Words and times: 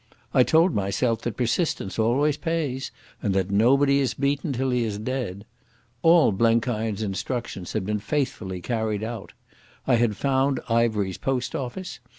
I 0.33 0.41
told 0.41 0.73
myself 0.73 1.21
that 1.21 1.37
persistence 1.37 1.99
always 1.99 2.35
pays 2.35 2.89
and 3.21 3.35
that 3.35 3.51
nobody 3.51 3.99
is 3.99 4.15
beaten 4.15 4.51
till 4.51 4.71
he 4.71 4.83
is 4.83 4.97
dead. 4.97 5.45
All 6.01 6.31
Blenkiron's 6.31 7.03
instructions 7.03 7.73
had 7.73 7.85
been 7.85 7.99
faithfully 7.99 8.61
carried 8.61 9.03
out. 9.03 9.33
I 9.85 9.97
had 9.97 10.17
found 10.17 10.59
Ivery's 10.67 11.19
post 11.19 11.53
office. 11.55 11.99